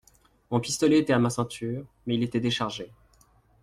[0.49, 2.91] Mon pistolet était à ma ceinture, mais il était déchargé.